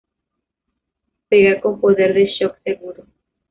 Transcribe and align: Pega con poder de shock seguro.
Pega 1.29 1.61
con 1.61 1.79
poder 1.79 2.15
de 2.15 2.25
shock 2.25 2.57
seguro. 2.63 3.05